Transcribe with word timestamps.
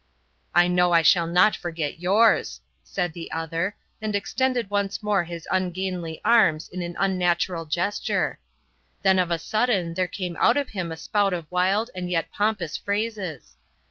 "I 0.55 0.67
know 0.67 0.93
I 0.93 1.03
shall 1.03 1.27
not 1.27 1.55
forget 1.55 1.99
yours," 1.99 2.59
said 2.81 3.13
the 3.13 3.31
other, 3.31 3.75
and 4.01 4.15
extended 4.15 4.71
once 4.71 5.03
more 5.03 5.23
his 5.25 5.47
ungainly 5.51 6.19
arms 6.25 6.67
in 6.69 6.81
an 6.81 6.95
unnatural 6.97 7.65
gesture. 7.67 8.39
Then 9.03 9.19
of 9.19 9.29
a 9.29 9.37
sudden 9.37 9.93
there 9.93 10.07
came 10.07 10.37
out 10.39 10.57
of 10.57 10.69
him 10.69 10.91
a 10.91 10.97
spout 10.97 11.33
of 11.33 11.45
wild 11.51 11.91
and 11.93 12.09
yet 12.09 12.31
pompous 12.31 12.77
phrases. 12.77 13.57